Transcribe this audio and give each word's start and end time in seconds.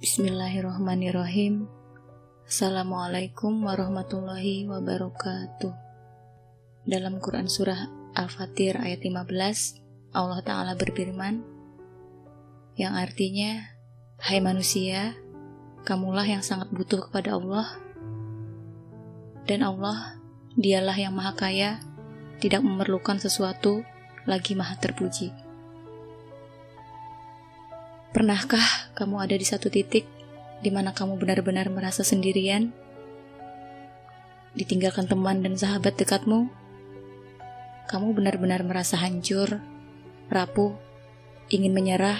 Bismillahirrahmanirrahim. 0.00 1.68
Assalamualaikum 2.48 3.68
warahmatullahi 3.68 4.64
wabarakatuh. 4.64 5.76
Dalam 6.88 7.20
Quran 7.20 7.44
Surah 7.44 7.84
Al-Fatir 8.16 8.80
ayat 8.80 9.04
15, 9.04 10.16
Allah 10.16 10.40
Ta'ala 10.40 10.72
berfirman, 10.72 11.44
yang 12.80 12.96
artinya, 12.96 13.60
Hai 14.16 14.40
manusia, 14.40 15.20
kamulah 15.84 16.24
yang 16.24 16.40
sangat 16.40 16.72
butuh 16.72 17.04
kepada 17.04 17.36
Allah, 17.36 17.68
dan 19.44 19.60
Allah, 19.60 20.16
dialah 20.56 20.96
yang 20.96 21.12
maha 21.12 21.36
kaya, 21.36 21.76
tidak 22.40 22.64
memerlukan 22.64 23.20
sesuatu, 23.20 23.84
lagi 24.24 24.56
maha 24.56 24.80
terpuji. 24.80 25.49
Pernahkah 28.10 28.90
kamu 28.98 29.22
ada 29.22 29.38
di 29.38 29.46
satu 29.46 29.70
titik 29.70 30.02
di 30.66 30.70
mana 30.74 30.90
kamu 30.90 31.14
benar-benar 31.14 31.70
merasa 31.70 32.02
sendirian? 32.02 32.74
Ditinggalkan 34.58 35.06
teman 35.06 35.46
dan 35.46 35.54
sahabat 35.54 35.94
dekatmu? 35.94 36.50
Kamu 37.86 38.10
benar-benar 38.10 38.66
merasa 38.66 38.98
hancur, 38.98 39.62
rapuh, 40.26 40.74
ingin 41.54 41.70
menyerah, 41.70 42.18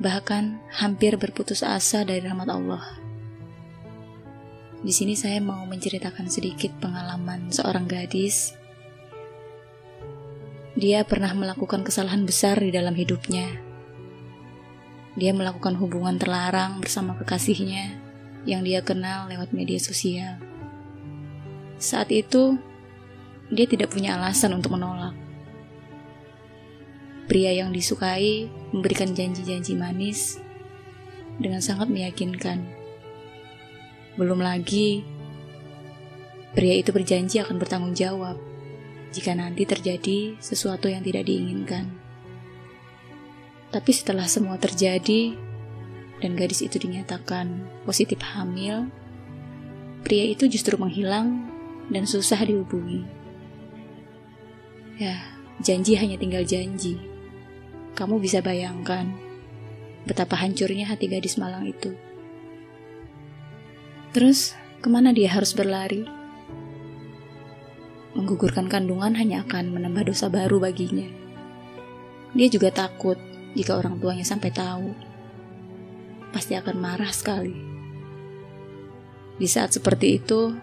bahkan 0.00 0.64
hampir 0.72 1.20
berputus 1.20 1.60
asa 1.60 2.00
dari 2.00 2.24
rahmat 2.24 2.48
Allah. 2.48 2.84
Di 4.80 4.96
sini 4.96 5.12
saya 5.12 5.44
mau 5.44 5.60
menceritakan 5.68 6.32
sedikit 6.32 6.72
pengalaman 6.80 7.52
seorang 7.52 7.84
gadis. 7.84 8.56
Dia 10.72 11.04
pernah 11.04 11.36
melakukan 11.36 11.84
kesalahan 11.84 12.24
besar 12.24 12.56
di 12.64 12.72
dalam 12.72 12.96
hidupnya 12.96 13.68
dia 15.18 15.34
melakukan 15.34 15.74
hubungan 15.74 16.18
terlarang 16.20 16.78
bersama 16.78 17.18
kekasihnya 17.18 17.98
yang 18.46 18.62
dia 18.62 18.80
kenal 18.84 19.26
lewat 19.26 19.50
media 19.50 19.80
sosial. 19.82 20.38
Saat 21.80 22.12
itu, 22.14 22.60
dia 23.50 23.66
tidak 23.66 23.90
punya 23.90 24.14
alasan 24.14 24.54
untuk 24.54 24.78
menolak. 24.78 25.16
Pria 27.26 27.54
yang 27.54 27.70
disukai 27.70 28.50
memberikan 28.74 29.14
janji-janji 29.14 29.74
manis 29.78 30.38
dengan 31.38 31.62
sangat 31.62 31.90
meyakinkan. 31.90 32.62
Belum 34.18 34.42
lagi, 34.42 35.02
pria 36.54 36.74
itu 36.78 36.90
berjanji 36.90 37.38
akan 37.38 37.56
bertanggung 37.58 37.94
jawab 37.94 38.36
jika 39.10 39.34
nanti 39.34 39.66
terjadi 39.66 40.38
sesuatu 40.38 40.86
yang 40.86 41.02
tidak 41.02 41.26
diinginkan. 41.26 42.09
Tapi 43.70 43.90
setelah 43.94 44.26
semua 44.26 44.58
terjadi 44.58 45.38
dan 46.18 46.34
gadis 46.34 46.66
itu 46.66 46.82
dinyatakan 46.82 47.70
positif 47.86 48.18
hamil, 48.18 48.90
pria 50.02 50.26
itu 50.26 50.50
justru 50.50 50.74
menghilang 50.74 51.46
dan 51.86 52.02
susah 52.02 52.42
dihubungi. 52.42 53.06
Ya, 54.98 55.22
janji 55.62 55.94
hanya 55.94 56.18
tinggal 56.18 56.42
janji. 56.42 56.98
Kamu 57.94 58.18
bisa 58.18 58.42
bayangkan 58.42 59.14
betapa 60.02 60.34
hancurnya 60.34 60.90
hati 60.90 61.06
gadis 61.06 61.38
malang 61.38 61.70
itu. 61.70 61.94
Terus, 64.10 64.58
ke 64.82 64.90
mana 64.90 65.14
dia 65.14 65.30
harus 65.30 65.54
berlari? 65.54 66.02
Menggugurkan 68.18 68.66
kandungan 68.66 69.14
hanya 69.14 69.46
akan 69.46 69.70
menambah 69.70 70.10
dosa 70.10 70.26
baru 70.26 70.58
baginya. 70.58 71.06
Dia 72.34 72.50
juga 72.50 72.74
takut 72.74 73.29
jika 73.50 73.74
orang 73.74 73.98
tuanya 73.98 74.22
sampai 74.22 74.54
tahu, 74.54 74.94
pasti 76.30 76.54
akan 76.54 76.76
marah 76.78 77.10
sekali. 77.10 77.54
Di 79.40 79.48
saat 79.50 79.74
seperti 79.74 80.22
itu, 80.22 80.54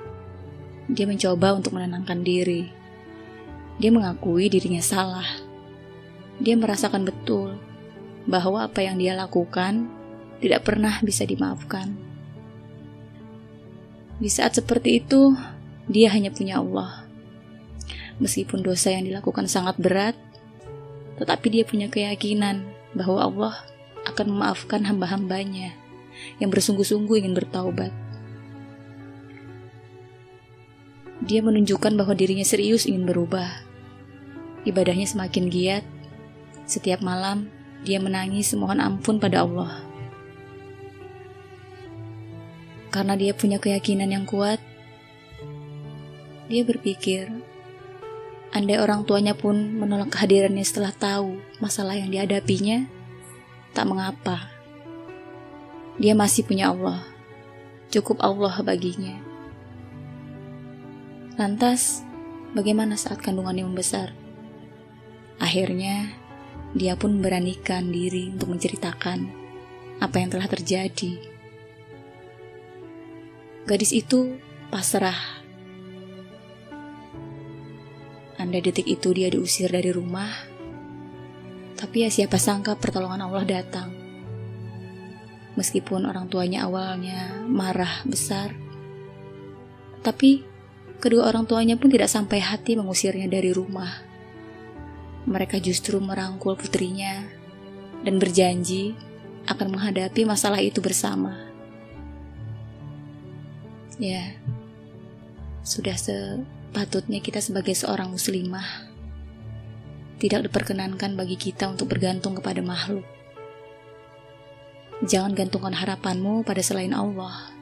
dia 0.88 1.04
mencoba 1.04 1.52
untuk 1.58 1.76
menenangkan 1.76 2.24
diri. 2.24 2.72
Dia 3.76 3.92
mengakui 3.92 4.48
dirinya 4.48 4.80
salah. 4.80 5.28
Dia 6.40 6.56
merasakan 6.56 7.04
betul 7.04 7.60
bahwa 8.24 8.64
apa 8.64 8.86
yang 8.86 8.96
dia 8.96 9.18
lakukan 9.18 9.90
tidak 10.40 10.64
pernah 10.64 11.02
bisa 11.04 11.28
dimaafkan. 11.28 11.92
Di 14.18 14.30
saat 14.32 14.56
seperti 14.56 15.04
itu, 15.04 15.36
dia 15.92 16.14
hanya 16.14 16.32
punya 16.32 16.64
Allah. 16.64 17.06
Meskipun 18.18 18.66
dosa 18.66 18.96
yang 18.96 19.06
dilakukan 19.06 19.46
sangat 19.46 19.78
berat, 19.78 20.16
tetapi 21.18 21.48
dia 21.50 21.64
punya 21.66 21.90
keyakinan 21.90 22.77
bahwa 22.98 23.20
Allah 23.22 23.56
akan 24.10 24.34
memaafkan 24.34 24.82
hamba-hambanya 24.84 25.78
yang 26.42 26.50
bersungguh-sungguh 26.50 27.22
ingin 27.22 27.38
bertaubat. 27.38 27.94
Dia 31.28 31.42
menunjukkan 31.44 31.98
bahwa 31.98 32.14
dirinya 32.14 32.46
serius 32.46 32.90
ingin 32.90 33.06
berubah. 33.06 33.66
Ibadahnya 34.66 35.06
semakin 35.06 35.50
giat. 35.50 35.86
Setiap 36.68 37.00
malam, 37.00 37.48
dia 37.86 38.02
menangis 38.02 38.52
mohon 38.58 38.82
ampun 38.82 39.22
pada 39.22 39.44
Allah. 39.46 39.86
Karena 42.92 43.14
dia 43.20 43.36
punya 43.36 43.62
keyakinan 43.62 44.10
yang 44.10 44.26
kuat, 44.26 44.58
dia 46.48 46.64
berpikir 46.64 47.28
Andai 48.58 48.82
orang 48.82 49.06
tuanya 49.06 49.38
pun 49.38 49.54
menolak 49.54 50.18
kehadirannya 50.18 50.66
setelah 50.66 50.90
tahu 50.90 51.38
masalah 51.62 51.94
yang 51.94 52.10
dihadapinya, 52.10 52.90
tak 53.70 53.86
mengapa. 53.86 54.50
Dia 56.02 56.18
masih 56.18 56.42
punya 56.42 56.74
Allah. 56.74 57.06
Cukup 57.94 58.18
Allah 58.18 58.58
baginya. 58.66 59.14
Lantas, 61.38 62.02
bagaimana 62.58 62.98
saat 62.98 63.22
kandungannya 63.22 63.62
membesar? 63.62 64.18
Akhirnya, 65.38 66.18
dia 66.74 66.98
pun 66.98 67.22
beranikan 67.22 67.94
diri 67.94 68.34
untuk 68.34 68.58
menceritakan 68.58 69.30
apa 70.02 70.18
yang 70.18 70.34
telah 70.34 70.50
terjadi. 70.50 71.14
Gadis 73.70 73.94
itu 73.94 74.42
pasrah 74.74 75.37
Andai 78.38 78.62
detik 78.62 78.86
itu 78.86 79.10
dia 79.18 79.34
diusir 79.34 79.74
dari 79.74 79.90
rumah, 79.90 80.30
tapi 81.74 82.06
ya 82.06 82.10
siapa 82.14 82.38
sangka 82.38 82.78
pertolongan 82.78 83.26
Allah 83.26 83.46
datang. 83.46 83.90
Meskipun 85.58 86.06
orang 86.06 86.30
tuanya 86.30 86.70
awalnya 86.70 87.34
marah 87.50 88.06
besar, 88.06 88.54
tapi 90.06 90.46
kedua 91.02 91.30
orang 91.34 91.50
tuanya 91.50 91.82
pun 91.82 91.90
tidak 91.90 92.14
sampai 92.14 92.38
hati 92.38 92.78
mengusirnya 92.78 93.26
dari 93.26 93.50
rumah. 93.50 94.06
Mereka 95.26 95.58
justru 95.58 95.98
merangkul 95.98 96.54
putrinya 96.54 97.26
dan 98.06 98.22
berjanji 98.22 98.94
akan 99.50 99.74
menghadapi 99.74 100.30
masalah 100.30 100.62
itu 100.62 100.78
bersama. 100.78 101.36
Ya, 103.98 104.38
sudah 105.66 105.98
se 105.98 106.14
Patutnya 106.76 107.24
kita 107.24 107.40
sebagai 107.40 107.74
seorang 107.74 108.12
muslimah 108.12 108.98
tidak 110.18 110.50
diperkenankan 110.50 111.14
bagi 111.14 111.38
kita 111.38 111.70
untuk 111.70 111.94
bergantung 111.94 112.34
kepada 112.38 112.60
makhluk. 112.66 113.06
Jangan 115.06 115.38
gantungkan 115.38 115.78
harapanmu 115.78 116.42
pada 116.42 116.66
selain 116.66 116.90
Allah. 116.90 117.54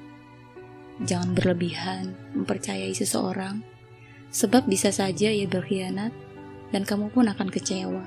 Jangan 1.04 1.36
berlebihan 1.36 2.16
mempercayai 2.32 2.96
seseorang, 2.96 3.60
sebab 4.32 4.64
bisa 4.72 4.96
saja 4.96 5.28
ia 5.28 5.44
berkhianat 5.44 6.16
dan 6.72 6.88
kamu 6.88 7.12
pun 7.12 7.28
akan 7.28 7.52
kecewa. 7.52 8.04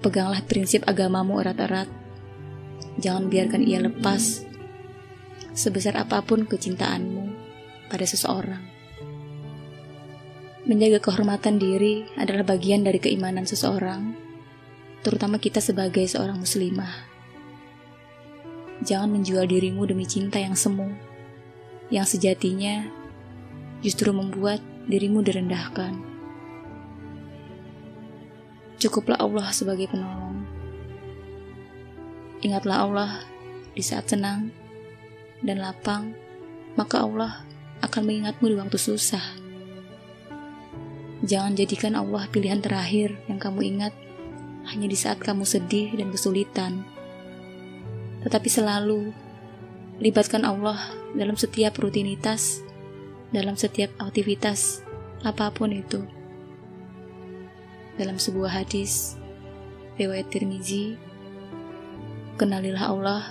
Peganglah 0.00 0.40
prinsip 0.48 0.80
agamamu 0.88 1.44
erat-erat. 1.44 1.92
Jangan 2.96 3.28
biarkan 3.28 3.60
ia 3.60 3.84
lepas 3.84 4.48
sebesar 5.52 6.00
apa 6.00 6.24
pun 6.24 6.48
kecintaanmu 6.48 7.28
pada 7.92 8.08
seseorang. 8.08 8.69
Menjaga 10.70 11.02
kehormatan 11.02 11.58
diri 11.58 12.06
adalah 12.14 12.46
bagian 12.54 12.86
dari 12.86 13.02
keimanan 13.02 13.42
seseorang, 13.42 14.14
terutama 15.02 15.42
kita 15.42 15.58
sebagai 15.58 16.06
seorang 16.06 16.38
muslimah. 16.38 17.10
Jangan 18.86 19.10
menjual 19.10 19.50
dirimu 19.50 19.82
demi 19.90 20.06
cinta 20.06 20.38
yang 20.38 20.54
semu, 20.54 20.94
yang 21.90 22.06
sejatinya 22.06 22.86
justru 23.82 24.14
membuat 24.14 24.62
dirimu 24.86 25.26
direndahkan. 25.26 25.90
Cukuplah 28.78 29.18
Allah 29.18 29.50
sebagai 29.50 29.90
penolong. 29.90 30.46
Ingatlah 32.46 32.78
Allah 32.86 33.10
di 33.74 33.82
saat 33.82 34.06
senang 34.06 34.54
dan 35.42 35.58
lapang, 35.58 36.14
maka 36.78 37.02
Allah 37.02 37.42
akan 37.82 38.06
mengingatmu 38.06 38.46
di 38.46 38.54
waktu 38.54 38.78
susah. 38.78 39.49
Jangan 41.20 41.52
jadikan 41.52 41.92
Allah 42.00 42.24
pilihan 42.32 42.64
terakhir 42.64 43.12
yang 43.28 43.36
kamu 43.36 43.76
ingat 43.76 43.92
hanya 44.72 44.88
di 44.88 44.96
saat 44.96 45.20
kamu 45.20 45.44
sedih 45.44 45.92
dan 45.92 46.08
kesulitan. 46.08 46.84
tetapi 48.20 48.52
selalu 48.52 49.16
libatkan 49.96 50.44
Allah 50.44 50.76
dalam 51.16 51.40
setiap 51.40 51.80
rutinitas, 51.80 52.60
dalam 53.32 53.56
setiap 53.56 53.88
aktivitas, 53.96 54.84
apa 55.24 55.48
pun 55.48 55.72
itu. 55.72 56.04
Dalam 57.96 58.20
sebuah 58.20 58.60
hadis, 58.60 59.16
riwayat 59.96 60.28
Tirmizi, 60.28 61.00
kenalilah 62.36 62.92
Allah, 62.92 63.22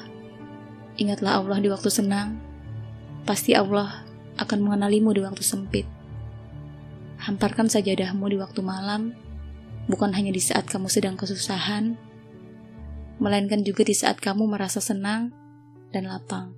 ingatlah 0.98 1.38
Allah 1.38 1.58
di 1.62 1.70
waktu 1.70 1.90
senang, 1.94 2.42
pasti 3.30 3.54
Allah 3.54 4.06
akan 4.42 4.58
mengenalimu 4.66 5.14
di 5.14 5.22
waktu 5.22 5.46
sempit. 5.46 5.99
Hamparkan 7.20 7.68
sajadahmu 7.68 8.32
di 8.32 8.38
waktu 8.40 8.64
malam, 8.64 9.12
bukan 9.92 10.16
hanya 10.16 10.32
di 10.32 10.40
saat 10.40 10.66
kamu 10.72 10.88
sedang 10.88 11.20
kesusahan, 11.20 12.00
melainkan 13.20 13.62
juga 13.68 13.84
di 13.84 13.92
saat 13.92 14.24
kamu 14.24 14.48
merasa 14.48 14.80
senang 14.80 15.36
dan 15.92 16.08
lapang. 16.08 16.56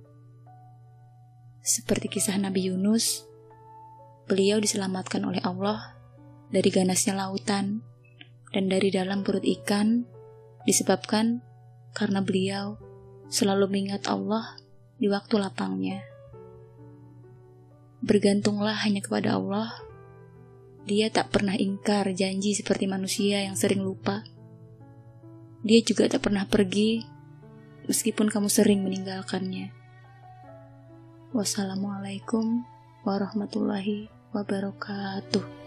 Seperti 1.62 2.06
kisah 2.06 2.38
Nabi 2.38 2.70
Yunus, 2.70 3.26
beliau 4.30 4.62
diselamatkan 4.62 5.22
oleh 5.26 5.42
Allah 5.42 5.98
dari 6.54 6.70
ganasnya 6.70 7.18
lautan 7.18 7.82
dan 8.54 8.64
dari 8.70 8.94
dalam 8.94 9.26
perut 9.26 9.42
ikan 9.42 10.06
disebabkan 10.62 11.42
karena 11.96 12.22
beliau 12.22 12.78
selalu 13.32 13.66
mengingat 13.66 14.06
Allah 14.06 14.54
di 15.00 15.10
waktu 15.10 15.40
lapangnya. 15.40 16.04
Bergantunglah 18.02 18.74
hanya 18.82 18.98
kepada 18.98 19.38
Allah. 19.38 19.70
Dia 20.82 21.14
tak 21.14 21.30
pernah 21.30 21.54
ingkar 21.54 22.10
janji 22.10 22.58
seperti 22.58 22.90
manusia 22.90 23.38
yang 23.46 23.54
sering 23.54 23.86
lupa. 23.86 24.26
Dia 25.62 25.78
juga 25.86 26.10
tak 26.10 26.26
pernah 26.26 26.42
pergi, 26.42 27.06
meskipun 27.86 28.26
kamu 28.26 28.50
sering 28.50 28.82
meninggalkannya. 28.82 29.70
Wassalamualaikum 31.30 32.66
warahmatullahi 33.06 34.10
wabarakatuh. 34.34 35.61